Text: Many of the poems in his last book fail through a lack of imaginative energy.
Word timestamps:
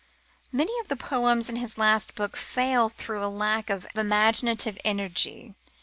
Many 0.51 0.71
of 0.79 0.87
the 0.87 0.95
poems 0.95 1.47
in 1.47 1.57
his 1.57 1.77
last 1.77 2.15
book 2.15 2.35
fail 2.35 2.89
through 2.89 3.23
a 3.23 3.29
lack 3.29 3.69
of 3.69 3.85
imaginative 3.93 4.79
energy. 4.83 5.53